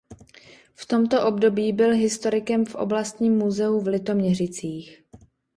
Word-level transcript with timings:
V 0.73 0.85
tomto 0.85 1.25
období 1.27 1.73
byl 1.73 1.93
historikem 1.93 2.65
v 2.65 2.75
Oblastním 2.75 3.37
muzeu 3.37 3.79
v 3.79 3.87
Litoměřicích. 3.87 5.03